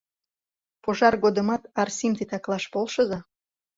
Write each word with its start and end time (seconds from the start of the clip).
Пожар 0.83 1.15
годымат 1.23 1.63
Арсим 1.81 2.13
титаклаш 2.17 2.63
полшыза. 2.73 3.19